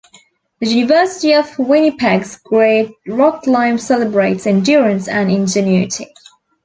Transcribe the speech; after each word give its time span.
The 0.59 0.67
University 0.67 1.31
of 1.35 1.59
Winnipeg's 1.59 2.35
Great 2.37 2.89
Rock 3.05 3.43
Climb 3.43 3.77
celebrates 3.77 4.47
endurance 4.47 5.07
and 5.07 5.29
ingenuity. 5.29 6.11